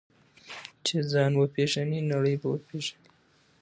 [0.85, 3.07] چې ځان وپېژنې، نړۍ به وپېژنې.